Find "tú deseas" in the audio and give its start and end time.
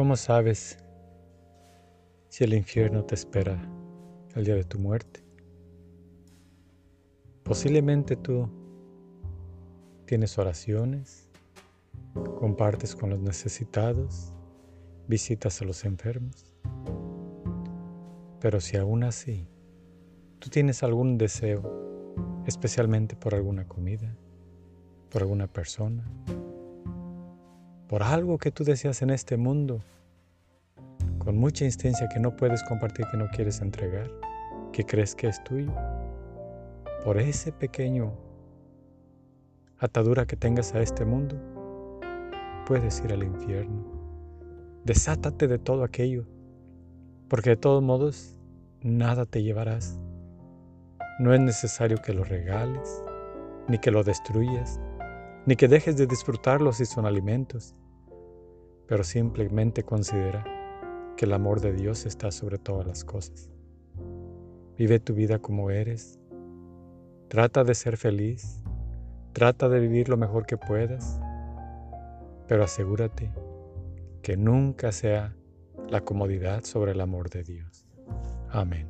28.52-29.02